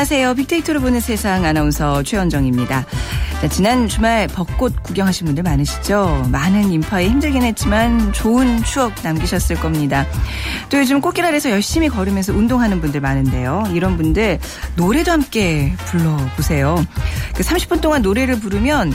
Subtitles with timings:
[0.00, 0.32] 안녕하세요.
[0.32, 2.86] 빅데이터로 보는 세상 아나운서 최원정입니다.
[3.42, 6.26] 자, 지난 주말 벚꽃 구경하신 분들 많으시죠?
[6.32, 10.06] 많은 인파에 힘들긴 했지만 좋은 추억 남기셨을 겁니다.
[10.70, 13.64] 또 요즘 꽃길 아래서 열심히 걸으면서 운동하는 분들 많은데요.
[13.74, 14.38] 이런 분들
[14.74, 16.82] 노래도 함께 불러보세요.
[17.34, 18.94] 그 30분 동안 노래를 부르면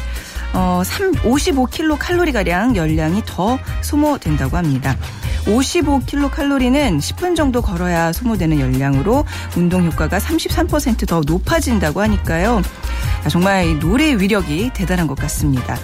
[0.53, 4.97] 어, 3, 55kcal 칼로리가량 열량이 더 소모된다고 합니다.
[5.45, 12.61] 55kcal는 10분 정도 걸어야 소모되는 열량으로 운동 효과가 33%더 높아진다고 하니까요.
[13.29, 15.77] 정말 노래의 위력이 대단한 것 같습니다.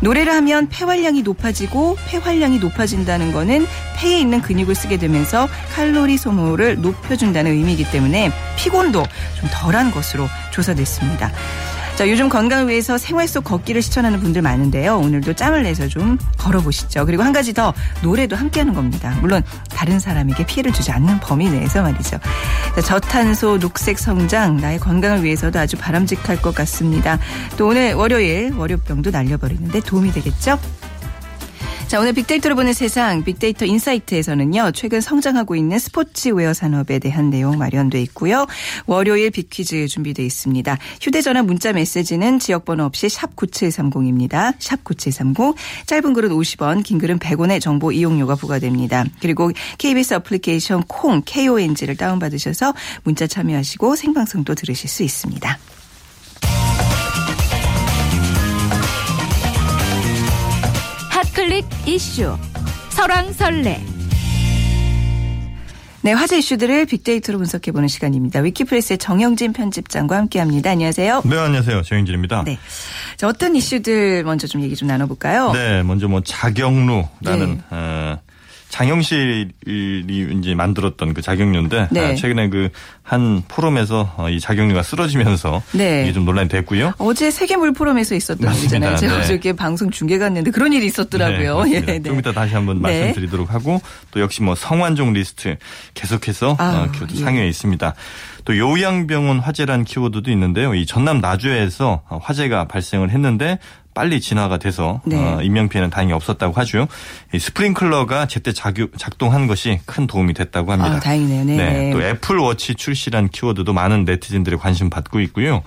[0.00, 7.52] 노래를 하면 폐활량이 높아지고 폐활량이 높아진다는 거는 폐에 있는 근육을 쓰게 되면서 칼로리 소모를 높여준다는
[7.52, 9.04] 의미이기 때문에 피곤도
[9.38, 11.30] 좀 덜한 것으로 조사됐습니다.
[12.02, 14.98] 자, 요즘 건강을 위해서 생활 속 걷기를 실천하는 분들 많은데요.
[14.98, 17.06] 오늘도 짬을 내서 좀 걸어보시죠.
[17.06, 17.72] 그리고 한 가지 더
[18.02, 19.16] 노래도 함께 하는 겁니다.
[19.20, 22.18] 물론 다른 사람에게 피해를 주지 않는 범위 내에서 말이죠.
[22.74, 27.20] 자, 저탄소 녹색 성장 나의 건강을 위해서도 아주 바람직할 것 같습니다.
[27.56, 30.58] 또 오늘 월요일 월요병도 날려버리는데 도움이 되겠죠?
[31.92, 34.72] 자, 오늘 빅데이터로 보는 세상 빅데이터 인사이트에서는요.
[34.72, 38.46] 최근 성장하고 있는 스포츠웨어 산업에 대한 내용 마련돼 있고요.
[38.86, 40.78] 월요일 빅퀴즈 준비돼 있습니다.
[41.02, 44.54] 휴대전화 문자 메시지는 지역번호 없이 샵 9730입니다.
[44.58, 45.54] 샵 9730.
[45.84, 49.04] 짧은 글은 50원, 긴 글은 100원의 정보 이용료가 부과됩니다.
[49.20, 52.72] 그리고 KBS 어플리케이션 콩 KONG를 다운받으셔서
[53.04, 55.58] 문자 참여하시고 생방송도 들으실 수 있습니다.
[61.34, 62.36] 클릭 이슈
[62.90, 63.80] 설왕설래
[66.04, 68.40] 네, 화제 이슈들을 빅데이터로 분석해보는 시간입니다.
[68.40, 70.70] 위키프레스의 정영진 편집장과 함께합니다.
[70.70, 71.22] 안녕하세요.
[71.24, 71.82] 네, 안녕하세요.
[71.82, 72.42] 정영진입니다.
[72.44, 72.58] 네,
[73.16, 75.52] 자, 어떤 이슈들 먼저 좀 얘기 좀 나눠볼까요?
[75.52, 77.60] 네, 먼저 뭐 자경루라는 네.
[77.70, 78.18] 어,
[78.72, 79.48] 장영실이
[80.40, 82.12] 이제 만들었던 그 자경류인데 네.
[82.12, 82.70] 아, 최근에 그
[83.02, 86.04] 한 포럼에서 어, 이 자경류가 쓰러지면서 네.
[86.04, 86.94] 이게 좀 논란이 됐고요.
[86.98, 88.76] 어제 세계 물 포럼에서 있었던 맞습니다.
[88.76, 88.96] 일이잖아요.
[88.96, 89.20] 제가 네.
[89.20, 91.64] 어저께 방송 중계 갔는데 그런 일이 있었더라고요.
[91.64, 92.02] 네, 예, 네.
[92.02, 93.00] 좀 이따 다시 한번 네.
[93.00, 95.56] 말씀드리도록 하고 또 역시 뭐 성완종 리스트
[95.94, 97.22] 계속해서 아, 어, 예.
[97.22, 97.92] 상위에 있습니다.
[98.44, 100.74] 또 요양병원 화재란 키워드도 있는데요.
[100.74, 103.58] 이 전남 나주에서 화재가 발생을 했는데
[103.94, 105.16] 빨리 진화가 돼서 네.
[105.16, 106.88] 어, 인명 피해는 다행히 없었다고 하죠.
[107.34, 110.96] 이 스프링클러가 제때 작유, 작동한 것이 큰 도움이 됐다고 합니다.
[110.96, 111.44] 아, 다행이네요.
[111.44, 111.56] 네.
[111.56, 111.90] 네.
[111.90, 115.62] 또 애플워치 출시란 키워드도 많은 네티즌들의 관심 받고 있고요.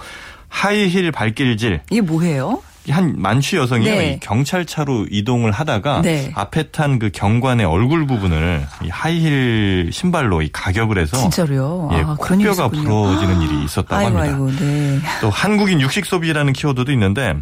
[0.47, 1.81] 하이힐 발길질.
[1.89, 2.61] 이게 뭐예요?
[2.89, 3.95] 한 만취 여성이요.
[3.95, 4.19] 네.
[4.21, 6.31] 경찰차로 이동을 하다가 네.
[6.35, 11.89] 앞에 탄 그 경관의 얼굴 부분을 이 하이힐 신발로 이 가격을 해서 진짜로요?
[11.93, 14.35] 예, 아, 코뼈가 부러지는 일이 있었다고 아이고, 합니다.
[14.35, 14.99] 아이고, 네.
[15.19, 17.35] 또 한국인 육식 소비라는 키워드도 있는데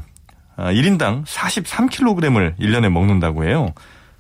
[0.58, 3.74] 1인당 아, 43kg을 1년에 먹는다고 해요.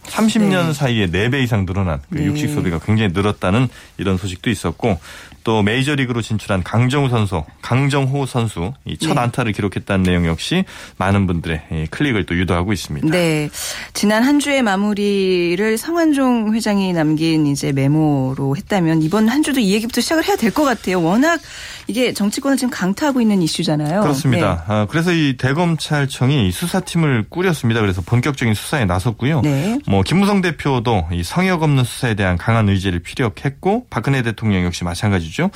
[0.03, 0.73] 30년 네.
[0.73, 2.25] 사이에 4배 이상 늘어난 그 네.
[2.25, 4.99] 육식 소비가 굉장히 늘었다는 이런 소식도 있었고
[5.43, 9.19] 또 메이저리그로 진출한 강정호 선수, 강정호 선수 이첫 네.
[9.21, 10.63] 안타를 기록했다는 내용 역시
[10.97, 13.07] 많은 분들의 클릭을 또 유도하고 있습니다.
[13.09, 13.49] 네.
[13.93, 19.99] 지난 한 주의 마무리를 성환종 회장이 남긴 이제 메모로 했다면 이번 한 주도 이 얘기부터
[19.99, 21.01] 시작을 해야 될 것 같아요.
[21.01, 21.41] 워낙
[21.87, 24.01] 이게 정치권을 지금 강타하고 있는 이슈잖아요.
[24.01, 24.63] 그렇습니다.
[24.67, 24.73] 네.
[24.73, 27.81] 아, 그래서 이 대검찰청이 수사팀을 꾸렸습니다.
[27.81, 29.41] 그래서 본격적인 수사에 나섰고요.
[29.41, 29.79] 네.
[29.87, 35.32] 뭐 김무성 대표도 이 성역 없는 수사에 대한 강한 의지를 피력했고 박근혜 대통령 역시 마찬가지죠.
[35.33, 35.49] 것이죠.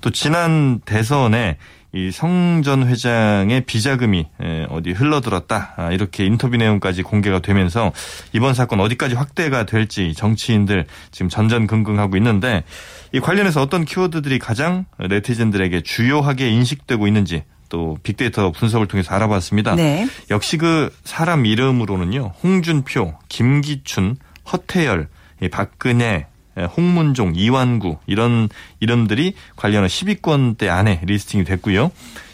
[0.00, 1.58] 또 지난 대선에
[1.92, 4.26] 이 성전 회장의 비자금이
[4.68, 7.92] 어디 흘러들었다 아, 이렇게 인터뷰 내용까지 공개가 되면서
[8.32, 12.64] 이번 사건 어디까지 확대가 될지 정치인들 지금 전전긍긍하고 있는데
[13.12, 19.76] 이 관련해서 어떤 키워드들이 가장 네티즌들에게 주요하게 인식되고 있는지 또 빅데이터 분석을 통해서 알아봤습니다.
[19.76, 20.08] 네.
[20.30, 24.16] 역시 그 사람 이름으로는요 홍준표, 김기춘,
[24.50, 25.08] 허태열,
[25.52, 26.26] 박근혜, 예,
[26.56, 28.48] 홍문종, 이완구 이런
[28.80, 31.90] 이름들이 관련한 10위권대 안에 리스팅이 됐고요.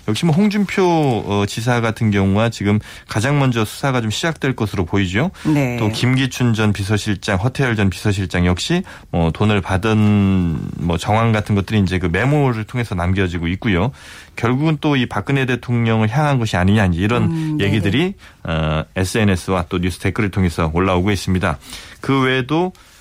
[0.08, 0.82] 역시 뭐 홍준표
[1.26, 5.31] 어, 지사 같은 경우와 지금 가장 먼저 수사가 좀 시작될 것으로 보이죠.
[5.46, 5.76] 네.
[5.78, 11.78] 또 김기춘 전 비서실장, 허태열 전 비서실장 역시 뭐 돈을 받은 뭐 정황 같은 것들이
[11.81, 13.93] 이제 그 메모를 통해서 남겨지고 있고요.
[14.37, 19.99] 결국은 또 이 박근혜 대통령을 향한 것이 아니냐 이런 음, 얘기들이 어, SNS와 또 뉴스
[20.00, 21.58] 댓글을 통해서 올라오고 있습니다.
[22.00, 23.00] 그 외에도 어,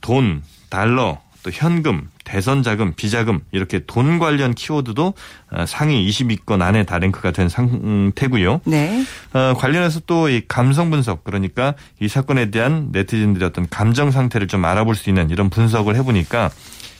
[0.00, 5.14] 돈, 달러, 또 현금, 대선 자금, 비자금 이렇게 돈 관련 키워드도
[5.50, 8.60] 어, 상위 20위권 안에 다 랭크가 된 상태고요.
[8.64, 9.04] 네.
[9.32, 14.64] 어, 관련해서 또 이 감성 분석 그러니까 이 사건에 대한 네티즌들의 어떤 감정 상태를 좀
[14.64, 16.50] 알아볼 수 있는 이런 분석을 해보니까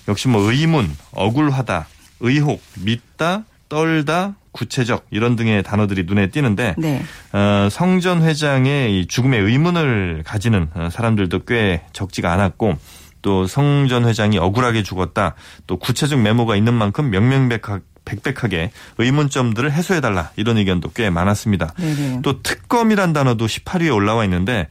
[0.08, 1.86] 역시 뭐 의문, 억울하다,
[2.20, 7.02] 의혹, 믿다, 떨다, 구체적 이런 등의 단어들이 눈에 띄는데 네.
[7.32, 12.76] 어, 성전 회장의 이 죽음의 의문을 가지는 어, 사람들도 꽤 적지가 않았고
[13.22, 15.34] 또 성전 회장이 억울하게 죽었다.
[15.66, 21.72] 또 구체적 메모가 있는 만큼 명명백백 백백하게 의문점들을 해소해달라 이런 의견도 꽤 많았습니다.
[21.78, 22.20] 네네.
[22.22, 24.68] 또 특검이란 단어도 18위에 올라와 있는데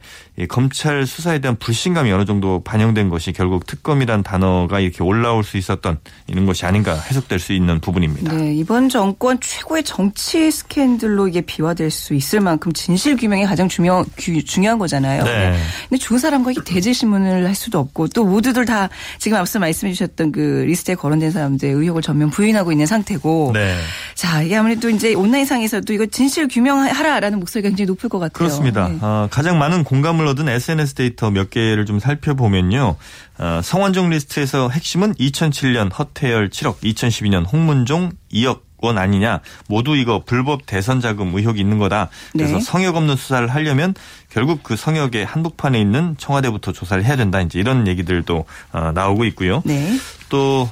[0.48, 5.98] 검찰 수사에 대한 불신감이 어느 정도 반영된 것이 결국 특검이란 단어가 이렇게 올라올 수 있었던
[6.26, 8.32] 이런 것이 아닌가 해석될 수 있는 부분입니다.
[8.34, 14.04] 네, 이번 정권 최고의 정치 스캔들로 이게 비화될 수 있을 만큼 진실 규명이 가장 중요,
[14.44, 15.24] 중요한 거잖아요.
[15.24, 15.58] 네.
[15.88, 18.88] 근데 두 사람과 대질 신문을 할 수도 없고 또 모두들 다
[19.18, 23.21] 지금 앞서 말씀해 주셨던 그 리스트에 거론된 사람들 의혹을 전면 부인하고 있는 상태고.
[23.52, 23.78] 네.
[24.14, 28.32] 자, 이게 아무래도 이제 온라인상에서도 이거 진실 규명하라라는 목소리가 굉장히 높을 것 같아요.
[28.32, 28.88] 그렇습니다.
[28.88, 28.98] 네.
[29.00, 32.96] 어, 가장 많은 공감을 얻은 SNS 데이터 몇 개를 좀 살펴보면요.
[33.38, 39.40] 어, 성완종 리스트에서 핵심은 2007년 허태열 7억, 2012년 홍문종 2억 원 아니냐.
[39.68, 42.08] 모두 이거 불법 대선 자금 의혹이 있는 거다.
[42.32, 42.60] 그래서 네.
[42.60, 43.94] 성역 없는 수사를 하려면
[44.28, 47.40] 결국 그 성역의 한복판에 있는 청와대부터 조사를 해야 된다.
[47.40, 49.62] 이제 이런 얘기들도 어, 나오고 있고요.
[49.64, 49.96] 네.
[50.28, 50.68] 또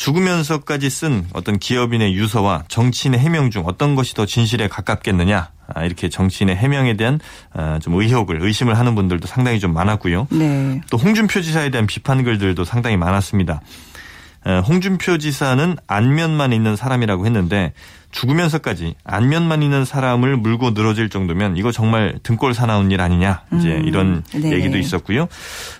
[0.00, 6.08] 죽으면서까지 쓴 어떤 기업인의 유서와 정치인의 해명 중 어떤 것이 더 진실에 가깝겠느냐 아, 이렇게
[6.08, 7.20] 정치인의 해명에 대한
[7.52, 10.26] 아, 좀 의혹을 의심을 하는 분들도 상당히 좀 많았고요.
[10.30, 10.80] 네.
[10.90, 13.60] 또 홍준표 지사에 대한 비판 글들도 상당히 많았습니다.
[14.44, 17.72] 어, 홍준표 지사는 안면만 있는 사람이라고 했는데
[18.10, 23.84] 죽으면서까지 안면만 있는 사람을 물고 늘어질 정도면 이거 정말 등골 사나운 일 아니냐 이제 음,
[23.86, 24.52] 이런 네.
[24.52, 25.28] 얘기도 있었고요.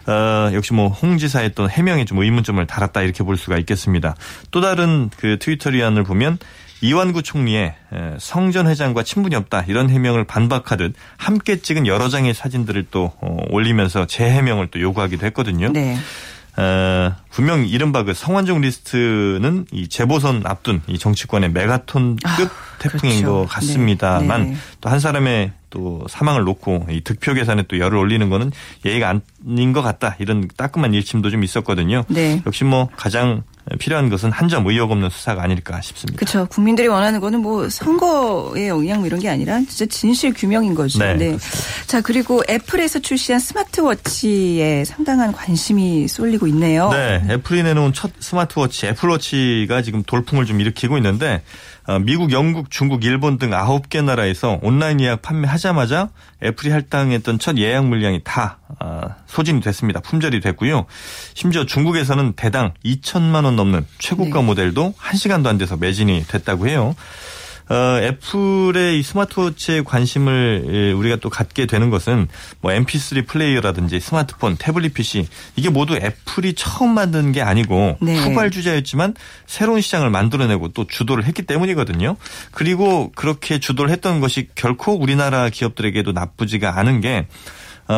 [0.07, 4.15] 어, 역시 뭐 홍 지사의 또 해명에 좀 의문점을 달았다 이렇게 볼 수가 있겠습니다.
[4.51, 6.39] 또 다른 그 트위터 리안을 보면
[6.83, 7.75] 이완구 총리의
[8.19, 14.07] 성전 회장과 친분이 없다 이런 해명을 반박하듯 함께 찍은 여러 장의 사진들을 또 어, 올리면서
[14.07, 15.73] 재해명을 또 요구하기도 했거든요.
[15.73, 15.99] 네.
[16.57, 23.33] 어, 분명 이른바 그 성완종 리스트는 이 재보선 앞둔 이 정치권의 메가톤급 아, 태풍인 그렇죠.
[23.33, 24.51] 것 같습니다만 네.
[24.51, 24.57] 네.
[24.81, 28.51] 또한 사람의 또 사망을 놓고 이 득표 계산에 또 열을 올리는 거는
[28.85, 32.05] 예의가 아닌 것 같다 이런 따끔한 일침도 좀 있었거든요.
[32.09, 32.43] 네.
[32.45, 33.43] 역시 뭐 가장
[33.79, 36.19] 필요한 것은 한 점 의혹 없는 수사가 아닐까 싶습니다.
[36.19, 36.45] 그렇죠.
[36.47, 40.99] 국민들이 원하는 거는 뭐 선거의 영향 뭐 이런 게 아니라 진짜 진실 규명인 거죠.
[40.99, 41.15] 네.
[41.15, 41.39] 네.
[41.87, 43.39] 자 그리고 애플에서 출시한
[43.95, 46.91] 스마트워치에 상당한 관심이 쏠리고 있네요.
[46.91, 47.23] 네.
[47.31, 51.43] 애플이 내놓은 첫 스마트워치 애플워치가 지금 돌풍을 좀 일으키고 있는데
[51.80, 56.11] 어, 미국, 영국, 중국, 일본 등 9개 나라에서 온라인 예약 판매하자마자
[56.43, 60.01] 애플이 할당했던 첫 예약 물량이 다 어, 소진이 됐습니다.
[60.01, 60.87] 품절이 됐고요.
[61.35, 64.47] 심지어 중국에서는 대당 2천만 원 넘는 최고가 네.
[64.47, 66.95] 모델도 1시간도 안 돼서 매진이 됐다고 해요.
[67.71, 72.27] 어, 애플의 이 스마트워치에 관심을 예, 우리가 또 갖게 되는 것은
[72.61, 78.19] 뭐 MP3 플레이어라든지 스마트폰, 태블릿 PC 이게 모두 애플이 처음 만든 게 아니고 네.
[78.19, 79.15] 후발 주자였지만
[79.47, 82.17] 새로운 시장을 만들어내고 또 주도를 했기 때문이거든요.
[82.51, 87.27] 그리고 그렇게 주도를 했던 것이 결코 우리나라 기업들에게도 나쁘지가 않은 게 어,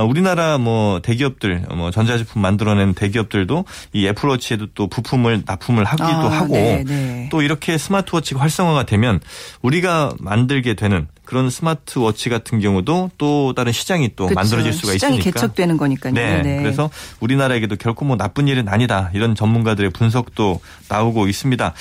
[0.00, 6.54] 우리나라 뭐 대기업들 뭐 전자제품 만들어낸 대기업들도 이 애플워치에도 또 부품을 납품을 하기도 아, 하고
[6.54, 7.28] 네, 네.
[7.30, 9.20] 또 이렇게 스마트워치가 활성화가 되면
[9.62, 14.34] 우리가 만들게 되는 그런 스마트워치 같은 경우도 또 다른 시장이 또 그쵸.
[14.34, 15.40] 만들어질 수가 시장이 있으니까.
[15.40, 16.12] 개척되는 거니까요.
[16.12, 16.42] 네.
[16.42, 16.58] 네.
[16.58, 16.90] 그래서
[17.20, 19.10] 우리나라에게도 결코 뭐 나쁜 일은 아니다.
[19.14, 21.74] 이런 전문가들의 분석도 나오고 있습니다.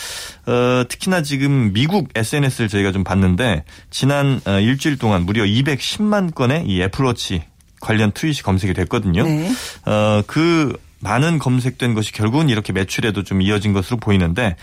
[0.46, 6.64] 어, 특히나 지금 미국 SNS를 저희가 좀 봤는데 지난 어, 일주일 동안 무려 210만 건의
[6.68, 7.44] 이 애플워치
[7.82, 9.24] 관련 트윗이 검색이 됐거든요.
[9.24, 9.52] 네.
[9.86, 14.56] 어, 그 많은 검색된 것이 결국은 이렇게 매출에도 좀 이어진 것으로 보이는데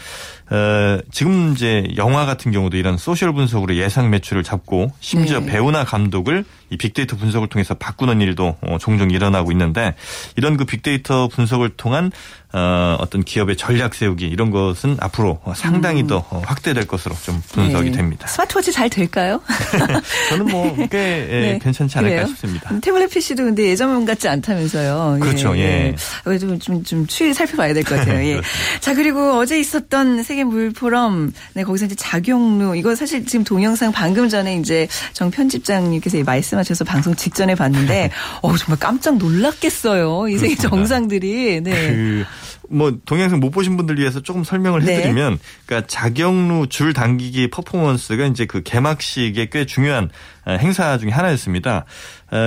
[0.51, 5.47] 어, 지금 이제 영화 같은 경우도 이런 소셜 분석으로 예상 매출을 잡고 심지어 네.
[5.47, 9.95] 배우나 감독을 이 빅데이터 분석을 통해서 바꾸는 일도 어, 종종 일어나고 있는데
[10.37, 12.11] 이런 그 빅데이터 분석을 통한
[12.53, 16.07] 어, 어떤 기업의 전략 세우기 이런 것은 앞으로 상당히 음.
[16.07, 17.97] 더 어, 확대될 것으로 좀 분석이 네.
[17.99, 18.27] 됩니다.
[18.27, 19.41] 스마트워치 잘 될까요?
[20.31, 20.99] 저는 뭐꽤
[21.31, 21.59] 예, 네.
[21.63, 22.27] 괜찮지 않을까 그래요?
[22.29, 22.71] 싶습니다.
[22.81, 25.19] 태블릿 PC도 근데 예전 같지 않다면서요.
[25.21, 25.57] 그렇죠.
[25.59, 25.95] 예.
[26.27, 26.39] 예.
[26.39, 28.19] 좀, 좀, 좀 추이 살펴봐야 될 것 같아요.
[28.27, 28.41] 예.
[28.81, 33.93] 자, 그리고 어제 있었던 세계 물 포럼, 네, 거기서 이제 작용루, 이거 사실 지금 동영상
[33.93, 38.11] 방금 전에 이제 정 편집장님께서 말씀하셔서 방송 직전에 봤는데,
[38.43, 40.29] 어, 정말 깜짝 놀랐겠어요.
[40.29, 41.61] 이 세계 정상들이.
[41.63, 41.95] 네.
[41.95, 42.25] 그...
[42.69, 44.97] 뭐 동영상 못 보신 분들 위해서 조금 설명을 네.
[44.97, 45.39] 해드리면, 네.
[45.67, 50.11] 그러니까 자경루 줄 당기기 퍼포먼스가 이제 그 개막식의 꽤 중요한
[50.47, 51.85] 행사 중에 하나였습니다.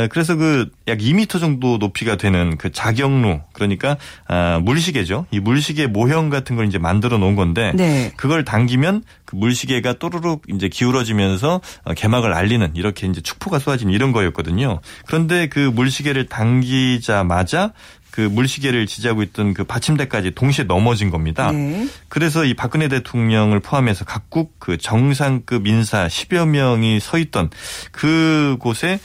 [0.09, 3.97] 그래서 그 약 2m 정도 높이가 되는 그 자경루 그러니까
[4.27, 5.25] 아, 물시계죠.
[5.31, 8.11] 이 물시계 모형 같은 걸 이제 만들어 놓은 건데 네.
[8.17, 14.11] 그걸 당기면 그 물시계가 또르륵 이제 기울어지면서 어, 개막을 알리는 이렇게 이제 축포가 쏘아지는 이런
[14.11, 14.81] 거였거든요.
[15.05, 17.71] 그런데 그 물시계를 당기자마자
[18.11, 21.51] 그 물시계를 지지하고 있던 그 받침대까지 동시에 넘어진 겁니다.
[21.51, 21.87] 네.
[22.09, 27.49] 그래서 이 박근혜 대통령을 포함해서 각국 그 정상급 인사 10여 명이 서 있던
[27.91, 28.99] 그곳에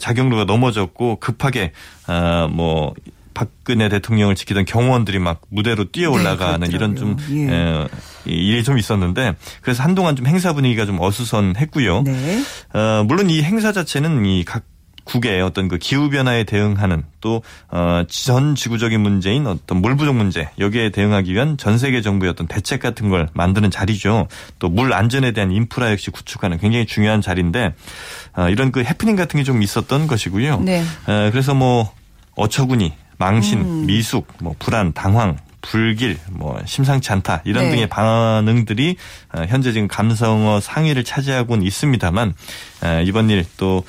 [0.00, 1.72] 자경루가 넘어졌고 급하게
[2.06, 2.94] 아뭐
[3.38, 7.48] 박근혜 대통령을 지키던 경호원들이 막 무대로 뛰어 네, 올라가는 네, 이런 좀 예.
[7.48, 7.86] 에,
[8.24, 12.02] 일이 좀 있었는데 그래서 한동안 좀 행사 분위기가 좀 어수선했고요.
[12.02, 12.42] 네.
[12.74, 14.64] 어, 물론 이 행사 자체는 이각
[15.08, 20.90] 국의 어떤 그 기후 변화에 대응하는 또전 어, 지구적인 문제인 어떤 물 부족 문제 여기에
[20.90, 24.28] 대응하기 위한 전 세계 정부의 어떤 대책 같은 걸 만드는 자리죠.
[24.58, 27.74] 또 물 안전에 대한 인프라 역시 구축하는 굉장히 중요한 자리인데
[28.36, 30.60] 어, 이런 그 해프닝 같은 게 좀 있었던 것이고요.
[30.60, 30.82] 네.
[31.06, 31.90] 어, 그래서 뭐
[32.36, 33.86] 어처구니 망신, 음.
[33.86, 37.70] 미숙, 뭐 불안, 당황, 불길, 뭐 심상치 않다 이런 네.
[37.70, 38.96] 등의 반응들이
[39.48, 42.34] 현재 지금 감성어 상위를 차지하고는 있습니다만
[43.06, 43.84] 이번 일 또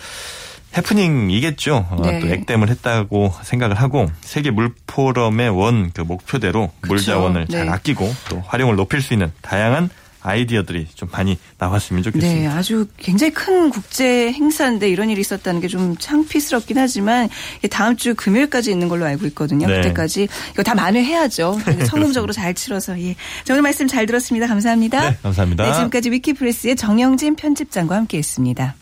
[0.78, 1.88] 해프닝이겠죠.
[1.90, 2.20] 어, 네.
[2.20, 6.94] 또 액땜을 했다고 생각을 하고 세계 물포럼의 원 그 목표대로 그쵸.
[6.94, 7.58] 물 자원을 네.
[7.58, 9.90] 잘 아끼고 또 활용을 높일 수 있는 다양한
[10.22, 12.40] 아이디어들이 좀 많이 나왔으면 좋겠습니다.
[12.42, 17.30] 네, 아주 굉장히 큰 국제 행사인데 이런 일이 있었다는 게 좀 창피스럽긴 하지만
[17.72, 19.66] 다음 주 금요일까지 있는 걸로 알고 있거든요.
[19.68, 19.78] 네.
[19.78, 21.60] 그때까지 이거 다 만회해야죠.
[21.88, 23.16] 성공적으로 잘 치러서 예.
[23.46, 24.46] 자, 오늘 말씀 잘 들었습니다.
[24.48, 25.10] 감사합니다.
[25.10, 25.66] 네, 감사합니다.
[25.66, 28.76] 네, 지금까지 위키프레스의 정영진 편집장과 함께했습니다.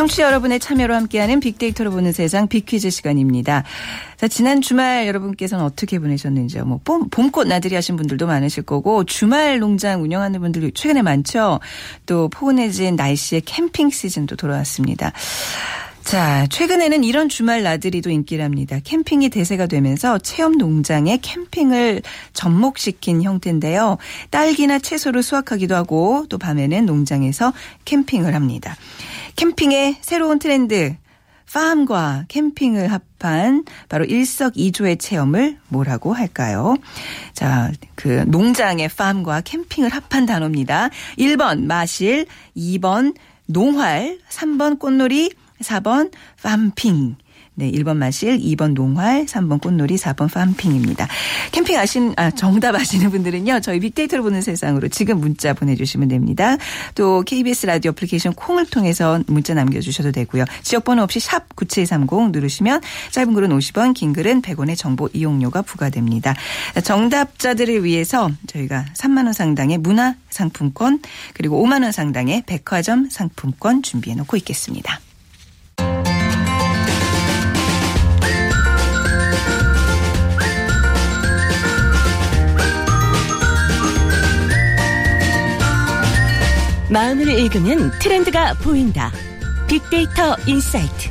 [0.00, 3.64] 청취자 여러분의 참여로 함께하는 빅데이터로 보는 세상 빅퀴즈 시간입니다.
[4.16, 6.64] 자, 지난 주말 여러분께서는 어떻게 보내셨는지요?
[6.64, 11.60] 뭐 봄, 봄꽃 나들이 하신 분들도 많으실 거고 주말 농장 운영하는 분들 최근에 많죠.
[12.06, 15.12] 또 포근해진 날씨에 캠핑 시즌도 돌아왔습니다.
[16.02, 18.78] 자, 최근에는 이런 주말 나들이도 인기랍니다.
[18.82, 22.00] 캠핑이 대세가 되면서 체험 농장에 캠핑을
[22.32, 23.98] 접목시킨 형태인데요.
[24.30, 27.52] 딸기나 채소를 수확하기도 하고 또 밤에는 농장에서
[27.84, 28.76] 캠핑을 합니다.
[29.36, 30.96] 캠핑의 새로운 트렌드
[31.52, 36.76] 팜과 캠핑을 합한 바로 일석이조의 체험을 뭐라고 할까요?
[37.32, 40.90] 자, 그 농장의 팜과 캠핑을 합한 단어입니다.
[41.18, 47.16] 1번 마실, 2번 농활, 3번 꽃놀이, 4번 팜핑.
[47.54, 51.06] 네, 1번 마실, 2번 농활, 3번 꽃놀이, 4번 팜핑입니다.
[51.52, 56.56] 캠핑 아신, 아, 정답 아시는 분들은요, 저희 빅데이터를 보는 세상으로 지금 문자 보내 주시면 됩니다.
[56.94, 60.44] 또 KBS 라디오 애플리케이션 콩을 통해서 문자 남겨 주셔도 되고요.
[60.62, 62.80] 지역 번호 없이 샵 9730 누르시면
[63.10, 66.34] 짧은 글은 50원, 긴 글은 100원의 정보 이용료가 부과됩니다.
[66.82, 71.00] 정답자들을 위해서 저희가 3만 원 상당의 문화 상품권,
[71.34, 75.00] 그리고 5만 원 상당의 백화점 상품권 준비해 놓고 있겠습니다.
[86.90, 89.12] 마음을 읽으면 트렌드가 보인다.
[89.68, 91.08] 빅데이터 insight.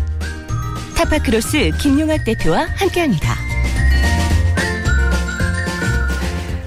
[0.97, 3.48] 타파크로스 김용학 대표와 함께합니다.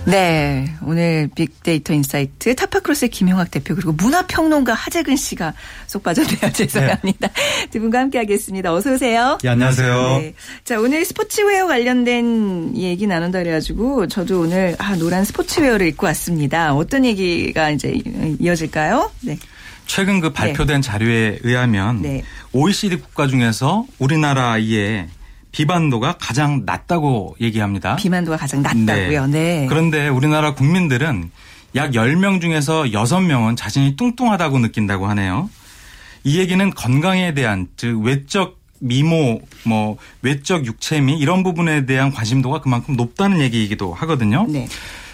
[0.05, 0.67] 네.
[0.83, 5.55] 오늘 빅데이터 insight 타파크로스의 김용학 대표 그리고 문화평론가 하재근 씨가
[5.87, 6.51] 쏙 빠졌네요.
[6.53, 7.29] 죄송합니다.
[7.29, 7.67] 네.
[7.71, 8.75] 두 분과 함께 하겠습니다.
[8.75, 9.39] 어서 오세요.
[9.43, 10.19] 네, 안녕하세요.
[10.21, 10.35] 네.
[10.65, 16.75] 자, 오늘 스포츠웨어 관련된 얘기 나눈다 그래가지고 저도 오늘 아, 노란 스포츠웨어를 입고 왔습니다.
[16.75, 17.97] 어떤 얘기가 이제
[18.41, 19.13] 이어질까요?
[19.21, 19.39] 네.
[19.87, 20.89] 최근 그 발표된 네.
[20.89, 22.25] 자료에 의하면 네.
[22.53, 25.07] OECD 국가 중에서 우리나라의
[25.53, 27.97] 비만도가 가장 낮다고 얘기합니다.
[27.97, 29.27] 비만도가 가장 낮다고요.
[29.27, 29.61] 네.
[29.61, 29.67] 네.
[29.69, 31.31] 그런데 우리나라 국민들은
[31.75, 35.49] 약 10명 중에서 6명은 자신이 뚱뚱하다고 느낀다고 하네요.
[36.25, 42.97] 이 얘기는 건강에 대한 즉 외적 미모, 뭐 외적 육체미 이런 부분에 대한 관심도가 그만큼
[42.97, 44.47] 높다는 얘기이기도 하거든요.
[44.49, 44.67] 네.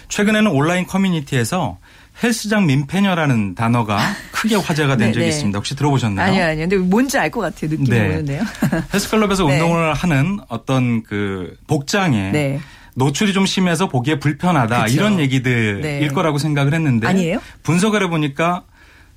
[0.07, 1.77] 최근에는 온라인 커뮤니티에서
[2.21, 3.97] 헬스장 민폐녀라는 단어가
[4.31, 5.29] 크게 화제가 된 네, 적이 네.
[5.29, 5.57] 있습니다.
[5.57, 6.27] 혹시 들어보셨나요?
[6.27, 6.67] 아니요, 아니요.
[6.69, 7.69] 근데 뭔지 알 것 같아요.
[7.71, 8.07] 느낌이 네.
[8.09, 8.43] 오는데요.
[8.93, 9.53] 헬스클럽에서 네.
[9.53, 12.59] 운동을 하는 어떤 그 복장에 네.
[12.95, 14.93] 노출이 좀 심해서 보기에 불편하다 그쵸.
[14.95, 16.07] 이런 얘기들일 네.
[16.07, 17.39] 거라고 생각을 했는데 아니에요?
[17.63, 18.63] 분석을 해보니까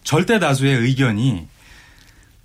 [0.05, 1.49] 절대 다수의 의견이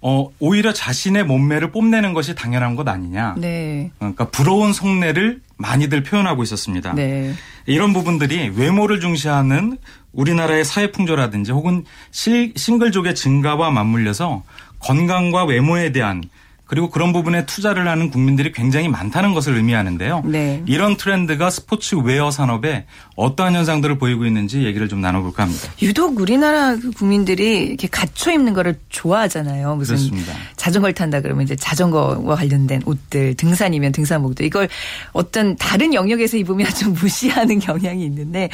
[0.02, 3.36] 어, 오히려 자신의 몸매를 뽐내는 것이 당연한 것 아니냐.
[3.38, 3.92] 네.
[3.98, 6.94] 그러니까 부러운 속내를 많이들 표현하고 있었습니다.
[6.94, 7.34] 네.
[7.66, 9.78] 이런 부분들이 외모를 중시하는
[10.18, 14.44] 우리나라의 사회 풍조라든지 혹은 싱글족의 증가와 맞물려서
[14.80, 16.24] 건강과 외모에 대한
[16.68, 20.24] 그리고 그런 부분에 투자를 하는 국민들이 굉장히 많다는 것을 의미하는데요.
[20.26, 20.64] 네.
[20.66, 25.72] 이런 트렌드가 스포츠 웨어 산업에 어떠한 현상들을 보이고 있는지 얘기를 좀 나눠볼까 합니다.
[25.82, 29.76] 유독 우리나라 그 국민들이 이렇게 갖춰 입는 거를 좋아하잖아요.
[29.76, 30.34] 무슨 그렇습니다.
[30.58, 34.68] 자전거를 탄다 그러면 이제 자전거와 관련된 옷들, 등산이면 등산복들 이걸
[35.14, 38.50] 어떤 다른 영역에서 입으면 좀 무시하는 경향이 있는데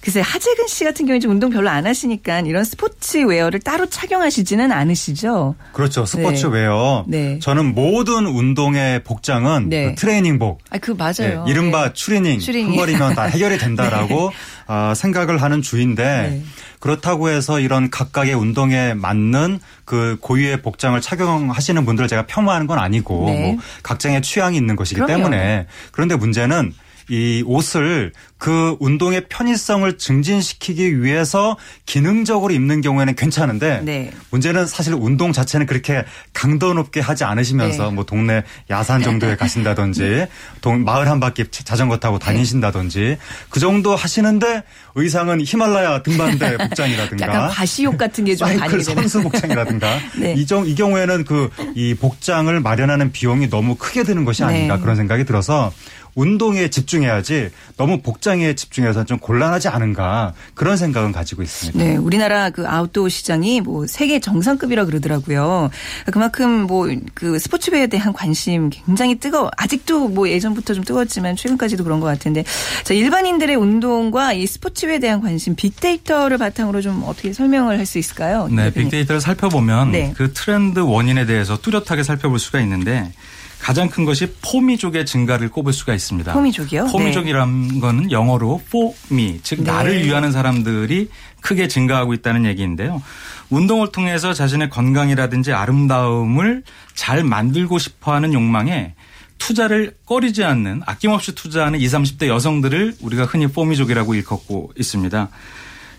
[0.00, 4.72] 글쎄 하재근 씨 같은 경우에 좀 운동 별로 안 하시니까 이런 스포츠 웨어를 따로 착용하시지는
[4.72, 5.54] 않으시죠?
[5.72, 6.06] 그렇죠.
[6.06, 6.52] 스포츠 네.
[6.52, 7.04] 웨어.
[7.06, 7.38] 네.
[7.50, 9.86] 저는 모든 운동의 복장은 네.
[9.86, 10.60] 그 트레이닝복.
[10.70, 11.44] 아, 그 맞아요.
[11.44, 11.92] 네, 이른바 네.
[11.92, 12.70] 추리닝, 추리닝.
[12.70, 14.72] 한 벌이면 다 해결이 된다라고 네.
[14.72, 16.42] 어, 생각을 하는 주의인데 네.
[16.78, 23.24] 그렇다고 해서 이런 각각의 운동에 맞는 그 고유의 복장을 착용하시는 분들을 제가 폄하하는 건 아니고
[23.26, 23.40] 네.
[23.42, 25.12] 뭐 각자의 취향이 있는 것이기 그럼요.
[25.24, 26.72] 때문에 그런데 문제는
[27.08, 31.56] 이 옷을 그 운동의 편의성을 증진시키기 위해서
[31.86, 34.10] 기능적으로 입는 경우에는 괜찮은데 네.
[34.30, 37.94] 문제는 사실 운동 자체는 그렇게 강도 높게 하지 않으시면서 네.
[37.94, 40.28] 뭐 동네 야산 정도에 가신다든지 네.
[40.60, 42.24] 동, 마을 한 바퀴 자전거 타고 네.
[42.24, 43.18] 다니신다든지
[43.50, 44.64] 그 정도 하시는데
[44.96, 50.34] 의상은 히말라야 등반대 복장이라든가 약간 과시욕 같은 게 좀 많이 선수 복장이라든가 네.
[50.34, 54.82] 이, 정, 이 경우에는 그 이 복장을 마련하는 비용이 너무 크게 드는 것이 아닌가 네.
[54.82, 55.72] 그런 생각이 들어서
[56.14, 61.82] 운동에 집중해야지 너무 복장 에 집중해서 좀 곤란하지 않은가 그런 생각은 가지고 있습니다.
[61.82, 65.70] 네, 우리나라 그 아웃도어 시장이 뭐 세계 정상급이라 그러더라고요.
[66.12, 72.00] 그만큼 뭐 그 스포츠배에 대한 관심 굉장히 뜨거 아직도 뭐 예전부터 좀 뜨거웠지만 최근까지도 그런
[72.00, 72.44] 것 같은데
[72.84, 78.46] 자 일반인들의 운동과 이 스포츠배에 대한 관심 빅데이터를 바탕으로 좀 어떻게 설명을 할 수 있을까요?
[78.48, 80.14] 네, 빅데이터를 살펴보면 네.
[80.16, 83.12] 그 트렌드 원인에 대해서 뚜렷하게 살펴볼 수가 있는데
[83.60, 86.32] 가장 큰 것이 for me족의 증가를 꼽을 수가 있습니다.
[86.32, 86.86] for me족이요?
[86.86, 87.80] for me족이라는 네.
[87.80, 89.70] 거는 영어로 for me, 즉 네.
[89.70, 93.02] 나를 위하는 사람들이 크게 증가하고 있다는 얘기인데요.
[93.50, 96.62] 운동을 통해서 자신의 건강이라든지 아름다움을
[96.94, 98.94] 잘 만들고 싶어하는 욕망에
[99.38, 105.28] 투자를 꺼리지 않는 아낌없이 투자하는 20, 30대 여성들을 우리가 흔히 for me족이라고 일컫고 있습니다.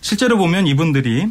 [0.00, 1.28] 실제로 보면 이분들이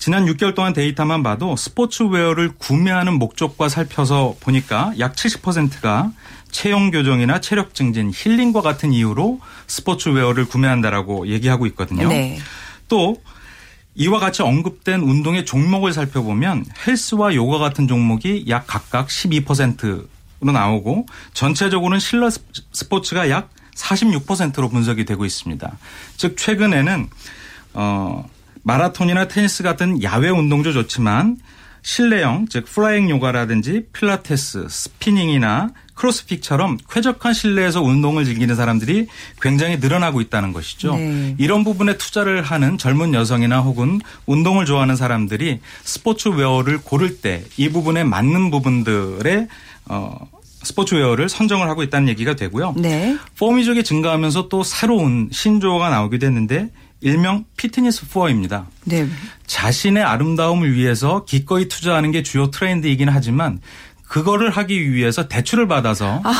[0.00, 6.10] 지난 6개월 동안 데이터만 봐도 스포츠웨어를 구매하는 목적과 살펴서 보니까 약 70%가
[6.50, 12.08] 체형 교정이나 체력 증진, 힐링과 같은 이유로 스포츠웨어를 구매한다라고 얘기하고 있거든요.
[12.08, 12.38] 네.
[12.88, 13.18] 또
[13.94, 20.06] 이와 같이 언급된 운동의 종목을 살펴보면 헬스와 요가 같은 종목이 약 각각 12%로
[20.40, 22.28] 나오고 전체적으로는 실내
[22.72, 25.76] 스포츠가 약 46%로 분석이 되고 있습니다.
[26.16, 27.10] 즉 최근에는
[27.74, 28.26] 어
[28.62, 31.36] 마라톤이나 테니스 같은 야외 운동도 좋지만
[31.82, 39.06] 실내형 즉 flying 요가라든지 필라테스, 스피닝이나 크로스핏처럼 쾌적한 실내에서 운동을 즐기는 사람들이
[39.40, 40.96] 굉장히 늘어나고 있다는 것이죠.
[40.96, 41.34] 네.
[41.38, 47.68] 이런 부분에 투자를 하는 젊은 여성이나 혹은 운동을 좋아하는 사람들이 스포츠 웨어를 고를 때 이
[47.68, 49.48] 부분에 맞는 부분들의
[49.86, 50.18] 어
[50.62, 52.74] 스포츠웨어를 선정을 하고 있다는 얘기가 되고요.
[52.76, 53.16] 네.
[53.38, 56.68] for me족이 증가하면서 또 새로운 신조어가 나오기도 했는데
[57.00, 58.66] 일명 피트니스 푸어입니다.
[58.84, 59.06] 네.
[59.46, 63.60] 자신의 아름다움을 위해서 기꺼이 투자하는 게 주요 트렌드이긴 하지만
[64.10, 66.32] 그거를 하기 위해서 대출을 받아서 아.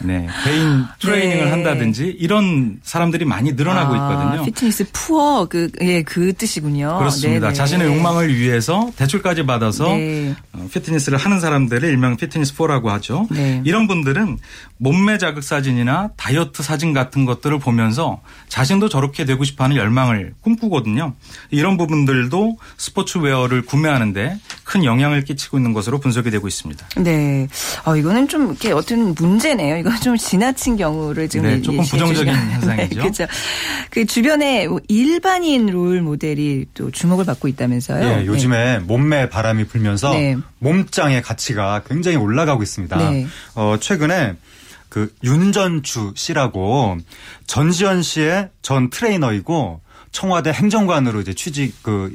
[0.00, 1.50] 네, 개인 트레이닝을 네.
[1.50, 4.44] 한다든지 이런 사람들이 많이 늘어나고 아, 있거든요.
[4.44, 6.96] 피트니스 푸어 그 예, 그 뜻이군요.
[6.98, 7.48] 그렇습니다.
[7.48, 7.52] 네네.
[7.52, 10.34] 자신의 욕망을 위해서 대출까지 받아서 네.
[10.52, 13.26] 어, 피트니스를 하는 사람들을 일명 피트니스 푸어라고 하죠.
[13.30, 13.60] 네.
[13.64, 14.38] 이런 분들은
[14.78, 21.14] 몸매 자극 사진이나 다이어트 사진 같은 것들을 보면서 자신도 저렇게 되고 싶어하는 열망을 꿈꾸거든요.
[21.50, 26.86] 이런 부분들도 스포츠웨어를 구매하는데 큰 영향을 끼치고 있는 것으로 분석이 되고 있습니다.
[26.98, 27.17] 네.
[27.18, 27.48] 네.
[27.84, 29.76] 어, 이거는 좀 이렇게 어떤 문제네요.
[29.78, 32.94] 이건 좀 지나친 경우를 지금 네, 조금 부정적인 현상이죠.
[32.94, 33.26] 네, 그렇죠.
[33.90, 38.16] 그 주변에 뭐 일반인 롤 모델이 또 주목을 받고 있다면서요.
[38.16, 38.78] 네, 요즘에 네.
[38.78, 40.36] 몸매 바람이 불면서 네.
[40.60, 42.96] 몸짱의 가치가 굉장히 올라가고 있습니다.
[43.10, 43.26] 네.
[43.54, 44.36] 어, 최근에
[44.88, 46.96] 그 윤전추 씨라고
[47.46, 49.80] 전지현 씨의 전 트레이너이고
[50.12, 52.12] 청와대 행정관으로 이제 취직 그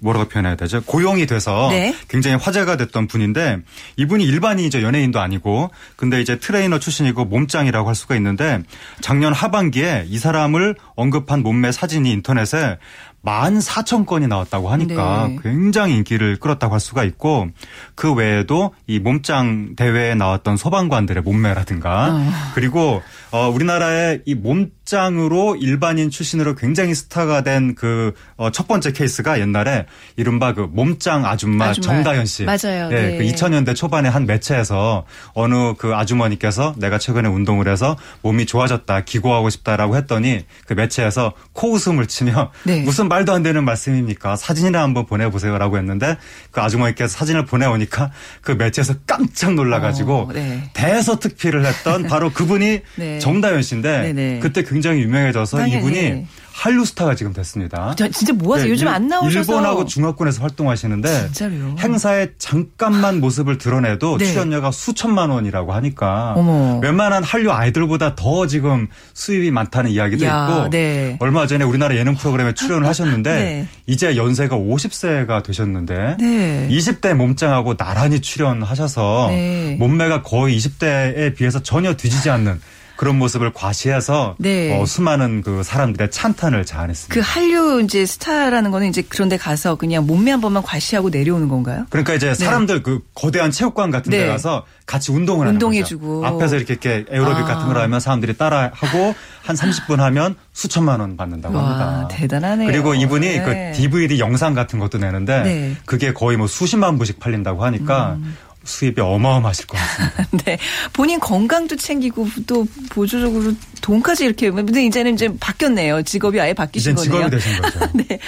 [0.00, 0.82] 뭐라고 표현해야 되죠?
[0.82, 1.94] 고용이 돼서 네.
[2.08, 3.58] 굉장히 화제가 됐던 분인데
[3.96, 4.82] 이분이 일반인이죠.
[4.82, 8.62] 연예인도 아니고 근데 이제 트레이너 출신이고 몸짱이라고 할 수가 있는데
[9.00, 12.78] 작년 하반기에 이 사람을 언급한 몸매 사진이 인터넷에
[13.22, 15.38] 만 사천 건이 나왔다고 하니까 네.
[15.42, 17.48] 굉장히 인기를 끌었다고 할 수가 있고
[17.94, 22.30] 그 외에도 이 몸짱 대회에 나왔던 소방관들의 몸매라든가 어.
[22.54, 29.40] 그리고 어 우리나라의 이 몸 짱으로 일반인 출신으로 굉장히 스타가 된 그첫 어 번째 케이스가
[29.40, 31.86] 옛날에 이른바 그 몸짱 아줌마, 아줌마.
[31.86, 32.44] 정다현 씨.
[32.44, 32.88] 맞아요.
[32.88, 33.12] 네.
[33.12, 33.18] 네.
[33.18, 39.50] 그 2000년대 초반에 한 매체에서 어느 그 아주머니께서 내가 최근에 운동을 해서 몸이 좋아졌다 기고하고
[39.50, 42.82] 싶다라고 했더니 그 매체에서 코웃음을 치며 네.
[42.84, 44.36] 무슨 말도 안 되는 말씀입니까?
[44.36, 46.16] 사진이나 한번 보내보세요라고 했는데
[46.50, 48.10] 그 아주머니께서 사진을 보내오니까
[48.42, 50.70] 그 매체에서 깜짝 놀라가지고 어, 네.
[50.74, 53.18] 대서특필을 했던 바로 그분이 네.
[53.18, 54.38] 정다현 씨인데 네네.
[54.40, 55.78] 그때 굉장히 유명해져서 당연히.
[55.78, 57.94] 이분이 한류 스타가 지금 됐습니다.
[57.96, 58.66] 저 진짜 뭐하세요?
[58.66, 61.76] 네, 요즘 안 나오셔서 일본하고 중화권에서 활동하시는데 진짜로요?
[61.78, 64.24] 행사에 잠깐만 모습을 드러내도 네.
[64.24, 66.78] 출연료가 수천만 원이라고 하니까 어머.
[66.82, 71.16] 웬만한 한류 아이돌보다 더 지금 수입이 많다는 이야기도 야, 있고 네.
[71.20, 73.68] 얼마 전에 우리나라 예능 프로그램에 출연을 하셨는데 네.
[73.86, 79.76] 이제 연세가 50세가 되셨는데 20대 몸짱하고 나란히 출연하셔서 네.
[79.78, 82.60] 몸매가 거의 20대에 비해서 전혀 뒤지지 않는
[82.96, 84.78] 그런 모습을 과시해서 네.
[84.78, 87.14] 어, 수많은 그 사람들의 찬탄을 자아냈습니다.
[87.14, 91.86] 그 한류 이제 스타라는 거는 이제 그런데 가서 그냥 몸매 한 번만 과시하고 내려오는 건가요?
[91.90, 92.34] 그러니까 이제 네.
[92.34, 94.26] 사람들 그 거대한 체육관 같은 데 네.
[94.26, 97.46] 가서 같이 운동을 운동해주고 앞에서 이렇게, 이렇게 에어로빅 아.
[97.46, 102.08] 같은 걸 하면 사람들이 따라하고 한 30분 하면 수천만 원 받는다고 와, 합니다.
[102.10, 102.70] 대단하네요.
[102.70, 103.72] 그리고 이분이 그 네.
[103.72, 105.76] 그 DVD 영상 같은 것도 내는데 네.
[105.84, 108.36] 그게 거의 뭐 수십만 부씩 팔린다고 하니까 음.
[108.64, 110.26] 수입이 어마어마하실 것 같습니다.
[110.44, 110.58] 네.
[110.92, 116.02] 본인 건강도 챙기고 또 보조적으로 돈까지 이렇게 근데 이제는 이제 바뀌었네요.
[116.02, 117.12] 직업이 아예 바뀌신 거네요.
[117.12, 117.80] 직업이 되신 거죠.
[117.94, 118.18] 네.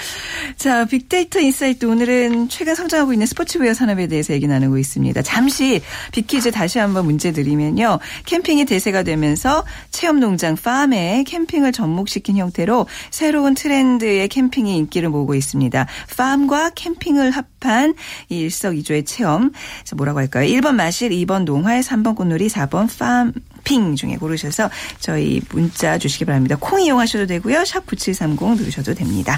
[0.56, 5.22] 자, 빅데이터 인사이트 오늘은 최근 성장하고 있는 스포츠웨어 산업에 대해서 얘기 나누고 있습니다.
[5.22, 5.80] 잠시
[6.12, 7.98] 빅퀴즈 다시 한번 문제 드리면요.
[8.26, 15.86] 캠핑이 대세가 되면서 체험 농장 farm에 캠핑을 접목시킨 형태로 새로운 트렌드의 캠핑이 인기를 모으고 있습니다.
[16.16, 17.94] 팜과 캠핑을 합한
[18.28, 19.52] 일석이조의 체험.
[19.96, 20.25] 뭐라고 할까요?
[20.30, 23.32] 1번 마실, 2번 농활, 3번 꽃놀이, 4번 팜
[23.66, 26.56] 쇼핑 중에 고르셔서 저희 문자 주시기 바랍니다.
[26.58, 27.64] 콩 이용하셔도 되고요.
[27.64, 29.36] 샵 9730 누르셔도 됩니다.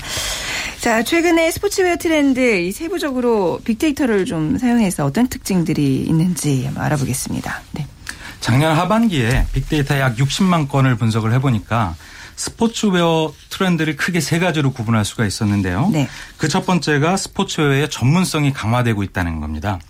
[0.81, 7.63] 자, 최근에 스포츠웨어 트렌드 이 세부적으로 빅데이터를 좀 사용해서 어떤 특징들이 있는지 한번 알아보겠습니다.
[7.73, 7.87] 네.
[8.41, 11.97] 작년 하반기에 빅데이터 약 60만 건을 분석을 해보니까
[12.37, 15.89] 스포츠웨어 트렌드를 크게 세 가지로 구분할 수가 있었는데요.
[15.93, 16.09] 네.
[16.37, 19.81] 그 첫 번째가 스포츠웨어의 전문성이 강화되고 있다는 겁니다.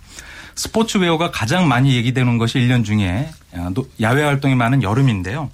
[0.59, 5.49] 스포츠웨어가 가장 많이 얘기되는 것이 1년 중에 어, 야외 활동이 많은 여름인데요.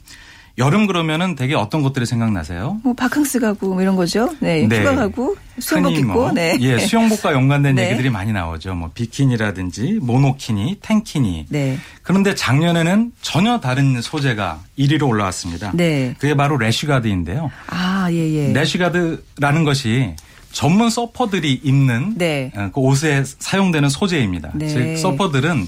[0.58, 2.80] 여름 그러면은 되게 어떤 것들이 생각나세요?
[2.82, 4.34] 뭐 바캉스 가고 뭐 이런 거죠.
[4.40, 4.80] 네, 네.
[4.80, 6.14] 휴가 가고 수영복 입고.
[6.14, 6.58] 뭐, 네.
[6.62, 7.88] 예, 수영복과 연관된 네.
[7.88, 8.74] 얘기들이 많이 나오죠.
[8.74, 11.48] 뭐 비키니라든지 모노키니, 탱키니.
[11.50, 11.78] 네.
[12.02, 15.72] 그런데 작년에는 전혀 다른 소재가 1위로 올라왔습니다.
[15.74, 16.16] 네.
[16.20, 17.52] 그게 바로 래쉬가드인데요.
[17.68, 18.54] 아, 예, 예.
[18.54, 20.16] 래쉬가드라는 것이
[20.56, 22.50] 전문 서퍼들이 입는 네.
[22.56, 24.52] 어, 그 옷에 사용되는 소재입니다.
[24.56, 24.68] 네.
[24.70, 25.68] 즉 서퍼들은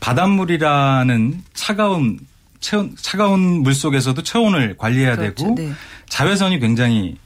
[0.00, 2.18] 바닷물이라는 차가운
[2.58, 5.44] 체온, 차가운 물 속에서도 체온을 관리해야 그렇죠.
[5.44, 5.72] 되고 네.
[6.08, 7.16] 자외선이 굉장히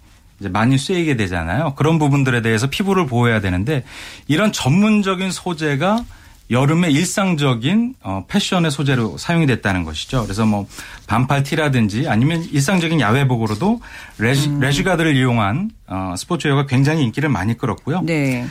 [0.40, 1.72] 이제 많이 쐬이게 되잖아요.
[1.74, 3.82] 그런 부분들에 대해서 피부를 보호해야 되는데
[4.28, 6.04] 이런 전문적인 소재가
[6.50, 10.24] 여름에 일상적인 어, 패션의 소재로 사용이 됐다는 것이죠.
[10.24, 10.66] 그래서 뭐
[11.06, 13.80] 반팔 티라든지 아니면 일상적인 야외복으로도
[14.18, 14.60] 레지, 음.
[14.60, 18.02] 레지가드를 이용한 어, 스포츠웨어가 굉장히 인기를 많이 끌었고요.
[18.02, 18.46] 네.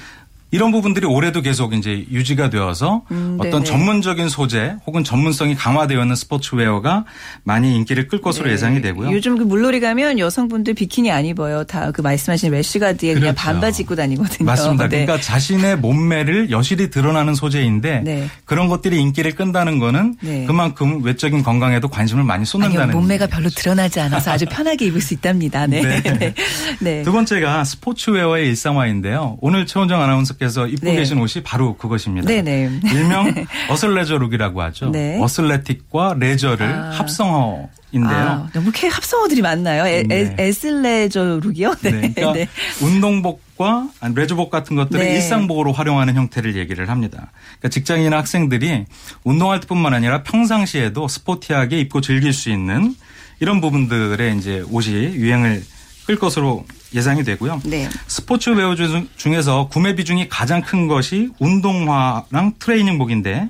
[0.52, 6.16] 이런 부분들이 올해도 계속 이제 유지가 되어서 음, 어떤 전문적인 소재 혹은 전문성이 강화되어 있는
[6.16, 7.06] 스포츠웨어가
[7.44, 8.54] 많이 인기를 끌 것으로 네.
[8.54, 9.12] 예상이 되고요.
[9.12, 11.64] 요즘 그 물놀이 가면 여성분들 비키니 안 입어요.
[11.66, 13.20] 다 그 말씀하신 래쉬가드에 그렇죠.
[13.20, 14.46] 그냥 반바지 입고 다니거든요.
[14.46, 14.88] 맞습니다.
[14.88, 15.06] 네.
[15.06, 18.30] 그러니까 자신의 몸매를 여실히 드러나는 소재인데 네.
[18.46, 20.46] 그런 것들이 인기를 끈다는 거는 네.
[20.46, 25.14] 그만큼 외적인 건강에도 관심을 많이 쏟는다는 아니요, 몸매가 별로 드러나지 않아서 아주 편하게 입을 수
[25.14, 25.68] 있답니다.
[25.68, 25.82] 네.
[25.82, 26.34] 네.
[26.80, 27.04] 네.
[27.04, 29.38] 두 번째가 스포츠웨어의 일상화인데요.
[29.42, 30.96] 오늘 최원정 아나운서 께서 입고 네.
[30.96, 32.28] 계신 옷이 바로 그것입니다.
[32.28, 32.70] 네네.
[32.82, 32.94] 네.
[32.94, 33.34] 일명
[33.70, 34.90] athleisure look이라고 하죠.
[34.92, 35.20] 네.
[35.22, 36.92] athletic과 레저를 아.
[36.92, 38.18] 합성어 인데요.
[38.18, 39.86] 아, 너무 합성어들이 많나요?
[39.86, 40.36] 에, 네.
[40.38, 41.76] athleisure look이요?
[41.82, 41.92] 네.
[41.92, 42.14] 네.
[42.14, 42.48] 그러니까 네.
[42.82, 45.16] 운동복과 레저복 같은 것들을 네.
[45.16, 47.32] 일상복으로 활용하는 형태를 얘기를 합니다.
[47.58, 48.86] 그러니까 직장인 학생들이
[49.24, 52.96] 운동할 때뿐만 아니라 평상시에도 스포티하게 입고 즐길 수 있는
[53.40, 55.64] 이런 부분들의 이제 옷이 유행을
[56.10, 57.62] 끌 것으로 예상이 되고요.
[57.66, 57.88] 네.
[58.08, 58.74] 스포츠 웨어
[59.16, 63.48] 중에서 구매 비중이 가장 큰 것이 운동화랑 트레이닝복인데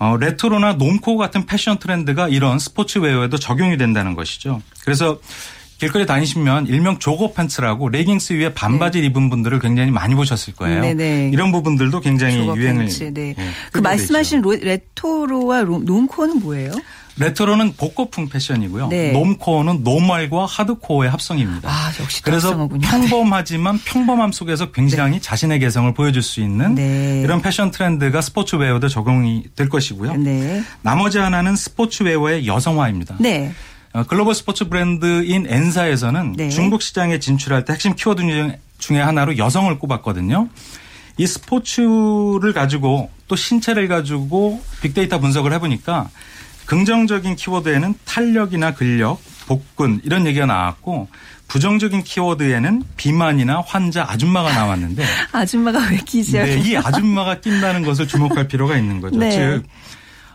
[0.00, 4.60] 어, 레트로나 normcore 같은 패션 트렌드가 이런 스포츠 웨어에도 적용이 된다는 것이죠.
[4.82, 5.20] 그래서
[5.78, 9.06] 길거리 다니시면 일명 jogger pants라고 레깅스 위에 반바지 네.
[9.06, 10.80] 입은 분들을 굉장히 많이 보셨을 거예요.
[10.80, 10.94] 네네.
[10.94, 11.30] 네.
[11.32, 12.88] 이런 부분들도 굉장히 유행을.
[12.88, 13.10] 네.
[13.12, 13.36] 네,
[13.70, 16.72] 그 말씀하신 로, 레트로와 normcore는 뭐예요?
[17.18, 18.88] 레트로는 복고풍 패션이고요.
[18.88, 19.12] 네.
[19.12, 21.68] normcore는 normal과 하드코어의 합성입니다.
[21.68, 22.86] 아, 역시 그래서 합성어군요.
[22.86, 25.20] 평범하지만 평범함 속에서 굉장히 네.
[25.20, 27.22] 자신의 개성을 보여줄 수 있는 네.
[27.24, 30.14] 이런 패션 트렌드가 스포츠웨어도 적용이 될 것이고요.
[30.16, 30.62] 네.
[30.82, 33.16] 나머지 하나는 스포츠웨어의 여성화입니다.
[33.20, 33.54] 네.
[33.94, 36.50] 어, 글로벌 스포츠 브랜드인 N사에서는 네.
[36.50, 38.22] 중국 시장에 진출할 때 핵심 키워드
[38.78, 40.48] 중에 하나로 여성을 꼽았거든요.
[41.16, 46.10] 이 스포츠를 가지고 또 신체를 가지고 빅데이터 분석을 해보니까
[46.66, 51.08] 긍정적인 키워드에는 탄력이나 근력, 복근 이런 얘기가 나왔고
[51.48, 56.42] 부정적인 키워드에는 비만이나 환자, 아줌마가 나왔는데 아줌마가 왜 끼죠?
[56.42, 59.18] 네, 이 아줌마가 낀다는 것을 주목할 필요가 있는 거죠.
[59.18, 59.30] 네.
[59.30, 59.62] 즉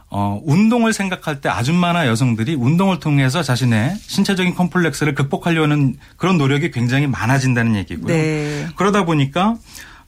[0.09, 7.07] 어, 운동을 생각할 때 아줌마나 여성들이 운동을 통해서 자신의 신체적인 컴플렉스를 극복하려는 그런 노력이 굉장히
[7.07, 8.13] 많아진다는 얘기고요.
[8.13, 8.67] 네.
[8.75, 9.57] 그러다 보니까 어,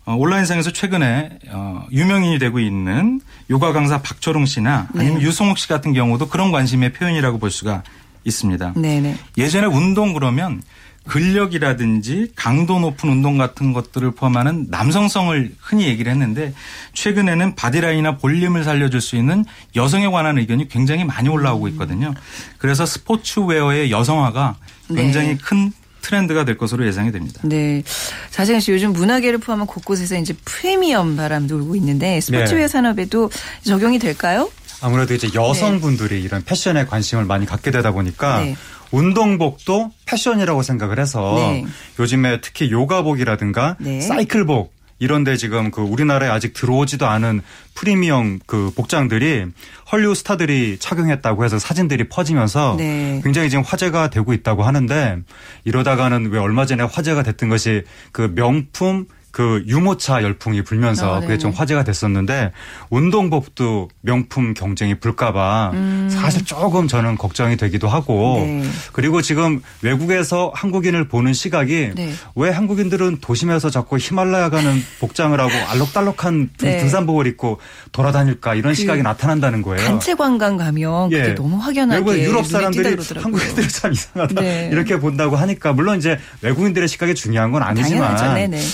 [0.06, 5.22] 온라인상에서 최근에 어, 유명인이 되고 있는 요가 강사 박철웅 씨나 아니면 네.
[5.26, 7.84] 유성욱 씨 같은 경우도 그런 관심의 표현이라고 볼 수가
[8.26, 8.74] 있습니다.
[8.76, 9.02] 네네.
[9.02, 9.18] 네.
[9.38, 10.62] 예전에 운동 그러면
[11.06, 16.54] 근력이라든지 강도 높은 운동 같은 것들을 포함하는 남성성을 흔히 얘기를 했는데
[16.94, 19.44] 최근에는 body line이나 볼륨을 살려줄 수 있는
[19.76, 22.14] 여성에 관한 의견이 굉장히 많이 올라오고 있거든요.
[22.58, 24.56] 그래서 스포츠웨어의 여성화가
[24.96, 25.38] 굉장히 네.
[25.42, 27.42] 큰 트렌드가 될 것으로 예상이 됩니다.
[27.44, 27.82] 네.
[28.30, 32.68] 자세현 씨 요즘 문화계를 포함한 곳곳에서 이제 프리미엄 바람 돌고 있는데 스포츠웨어 네.
[32.68, 33.32] 산업에도
[33.64, 34.52] 적용이 될까요?
[34.82, 36.22] 아무래도 이제 여성분들이 네.
[36.22, 38.56] 이런 패션에 관심을 많이 갖게 되다 보니까 네.
[38.92, 41.66] 운동복도 패션이라고 생각을 해서 네.
[42.00, 44.02] 요즘에 특히 요가복이라든가 네.
[44.02, 47.42] 사이클복 이런데 지금 그 우리나라에 아직 들어오지도 않은
[47.76, 49.48] 프리미엄 그 복장들이
[49.92, 53.20] 헐리우드 스타들이 착용했다고 해서 사진들이 퍼지면서 네.
[53.22, 55.18] 굉장히 지금 화제가 되고 있다고 하는데
[55.66, 61.40] 이러다가는 왜 얼마 전에 화제가 됐던 것이 그 명품 그 유모차 열풍이 불면서 어, 그게
[61.40, 62.52] 좀 화제가 됐었는데
[62.92, 66.08] 운동복도 명품 경쟁이 불까봐 음.
[66.10, 68.64] 사실 조금 저는 걱정이 되기도 하고 네.
[68.92, 72.14] 그리고 지금 외국에서 한국인을 보는 시각이 네.
[72.36, 76.78] 왜 한국인들은 도심에서 자꾸 히말라야 가는 복장을 하고 알록달록한 네.
[76.78, 77.60] 등산복을 입고
[77.92, 79.84] 돌아다닐까 이런 그 시각이 나타난다는 거예요.
[79.84, 81.22] 단체 관광 가면 예.
[81.22, 84.70] 그게 너무 확연하게 유럽 사람들이 한국인들이 참 이상하다 네.
[84.72, 88.16] 이렇게 본다고 하니까 물론 이제 외국인들의 시각이 중요한 건 아니지만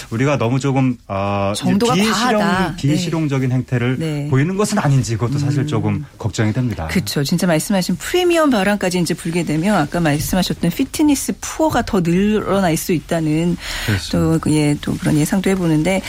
[0.09, 3.55] 우리가 너무 너무 조금 어, 정도가 비실용, 비실용적인 네.
[3.55, 4.27] 행태를 네.
[4.29, 5.67] 보이는 것은 아닌지 그것도 사실 음.
[5.67, 6.87] 조금 걱정이 됩니다.
[6.87, 7.23] 그렇죠.
[7.23, 13.57] 진짜 말씀하신 프리미엄 바람까지 이제 불게 되면 아까 말씀하셨던 피트니스 푸어가 더 늘어날 수 있다는
[14.11, 16.01] 또, 그 예, 또 그런 예상도 해보는데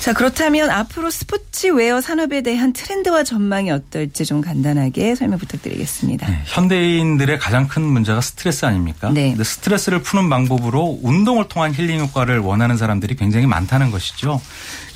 [0.00, 6.26] 자 그렇다면 앞으로 스포츠웨어 산업에 대한 트렌드와 전망이 어떨지 좀 간단하게 설명 부탁드리겠습니다.
[6.26, 9.10] 네, 현대인들의 가장 큰 문제가 스트레스 아닙니까?
[9.10, 9.36] 네.
[9.40, 14.40] 스트레스를 푸는 방법으로 운동을 통한 힐링 효과를 원하는 사람들이 굉장히 많다는 하는 것이죠.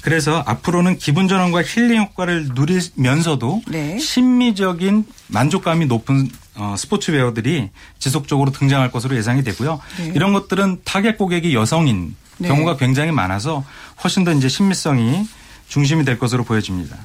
[0.00, 3.98] 그래서 앞으로는 기분 전환과 힐링 효과를 누리면서도 네.
[3.98, 9.80] 심미적인 만족감이 높은 어, 스포츠 웨어들이 지속적으로 등장할 것으로 예상이 되고요.
[9.98, 10.12] 네.
[10.14, 12.48] 이런 것들은 타겟 고객이 여성인 네.
[12.48, 13.64] 경우가 굉장히 많아서
[14.02, 15.26] 훨씬 더 이제 심미성이
[15.68, 16.96] 중심이 될 것으로 보여집니다.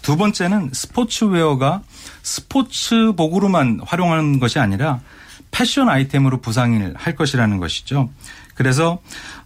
[0.00, 1.82] 두 번째는 스포츠웨어가
[2.22, 5.00] 스포츠복으로만 활용하는 것이 아니라
[5.50, 8.10] 패션 아이템으로 부상을 할 것이라는 것이죠.
[8.54, 8.98] 그래서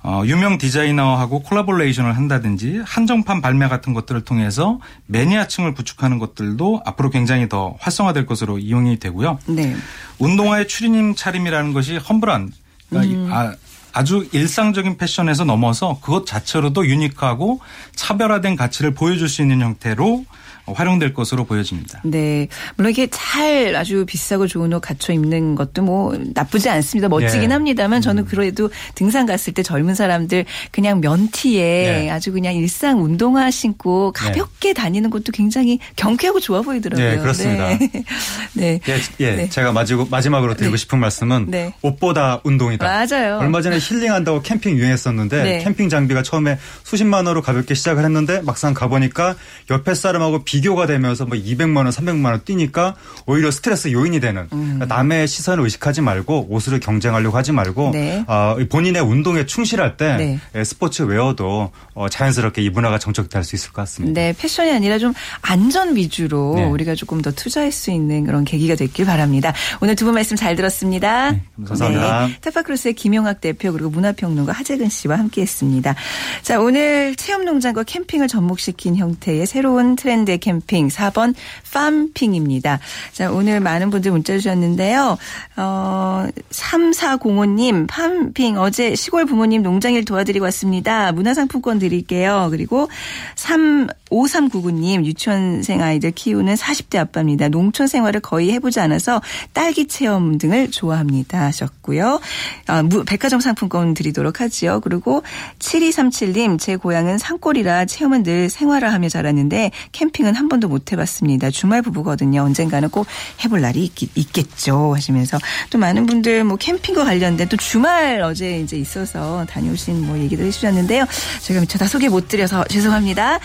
[0.03, 7.49] 어, 유명 디자이너하고 콜라보레이션을 한다든지 한정판 발매 같은 것들을 통해서 매니아층을 구축하는 것들도 앞으로 굉장히
[7.49, 9.39] 더 활성화될 것으로 이용이 되고요.
[9.47, 9.75] 네.
[10.19, 12.53] 운동화의 추리닝 차림이라는 것이 험블한
[12.89, 13.33] 그러니까 음.
[13.33, 13.55] 아,
[13.93, 17.61] 아주 일상적인 패션에서 넘어서 그것 자체로도 유니크하고
[17.95, 20.27] 차별화된 가치를 보여줄 수 있는 형태로
[20.73, 22.01] 활용될 것으로 보여집니다.
[22.05, 22.49] 네.
[22.77, 27.09] 물론 이게 잘 아주 비싸고 좋은 옷 갖춰 입는 것도 뭐 나쁘지 않습니다.
[27.09, 27.55] 멋지긴 네.
[27.55, 28.27] 합니다만 저는 음.
[28.27, 32.11] 그래도 등산 갔을 때 젊은 사람들 그냥 면티에 네.
[32.11, 34.27] 아주 그냥 일상 운동화 신고 네.
[34.27, 34.75] 가볍게 네.
[34.75, 37.11] 다니는 것도 굉장히 경쾌하고 좋아 보이더라고요.
[37.11, 37.69] 네, 그렇습니다.
[37.69, 37.91] 네.
[38.55, 38.81] 네.
[38.89, 39.49] 예, 예 네.
[39.49, 41.53] 제가 마지막으로 드리고 싶은 말씀은
[41.83, 42.85] 옷보다 운동이다.
[42.85, 43.39] 맞아요.
[43.39, 49.37] 얼마 전에 힐링한다고 캠핑 유행했었는데 캠핑 장비가 처음에 수십만 원으로 가볍게 시작을 했는데 막상 가보니까
[49.71, 52.95] 옆에 사람하고 비 비교가 되면서 뭐 200만 원, 300만 원 뛰니까
[53.27, 54.75] 오히려 스트레스 요인이 되는 음.
[54.77, 58.25] 그러니까 남의 시선을 의식하지 말고 옷으로 경쟁하려고 하지 말고 네.
[58.27, 60.39] 어, 본인의 운동에 충실할 때 네.
[60.55, 64.19] 예, 스포츠 웨어도 어, 자연스럽게 이 문화가 정착될 수 있을 것 같습니다.
[64.19, 66.65] 네, 패션이 아니라 좀 안전 위주로 네.
[66.65, 69.53] 우리가 조금 더 투자할 수 있는 그런 계기가 됐길 바랍니다.
[69.83, 71.33] 오늘 두 분 말씀 잘 들었습니다.
[71.33, 72.29] 네, 감사합니다.
[72.29, 75.97] 네, 타파크로스의 김용학 대표 그리고 문화평론가 하재근 씨와 함께했습니다.
[76.43, 81.35] 자, 오늘 체험농장과 캠핑을 접목시킨 형태의 새로운 트렌드의 캠핑 4번
[81.73, 82.79] 팜핑입니다.
[83.13, 85.19] 자, 오늘 많은 분들 문자 주셨는데요.
[85.57, 91.11] 어, 3405님 팜핑 어제 시골 부모님 농장일 도와드리고 왔습니다.
[91.13, 92.49] 문화상품권 드릴게요.
[92.51, 92.89] 그리고
[93.35, 97.49] 3 5399님 유치원생 아이들 키우는 40대 아빠입니다.
[97.49, 99.21] 농촌 생활을 거의 해보지 않아서
[99.53, 102.21] 딸기 체험 등을 좋아합니다 하셨고요.
[102.67, 104.81] 아, 백화점 상품권 드리도록 하지요.
[104.81, 105.23] 그리고
[105.59, 111.51] 7237님 제 고향은 산골이라 체험은 늘 생활을 하며 자랐는데 캠핑은 한 번도 못 해봤습니다.
[111.51, 112.43] 주말 부부거든요.
[112.43, 113.07] 언젠가는 꼭
[113.45, 115.39] 해볼 날이 있, 겠죠 하시면서
[115.71, 121.07] 또 많은 분들 뭐 캠핑과 관련된 또 주말 어제 이제 있어서 다녀오신 뭐 얘기도 해주셨는데요.
[121.43, 123.39] 제가 미처 다 소개 못 드려서 죄송합니다.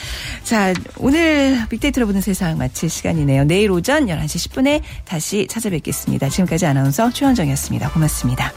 [0.51, 3.45] 자, 오늘 빅데이터로 보는 세상 마칠 시간이네요.
[3.45, 6.27] 내일 오전 11시 10분에 다시 찾아뵙겠습니다.
[6.27, 7.89] 지금까지 아나운서 최원정이었습니다.
[7.91, 8.51] 고맙습니다.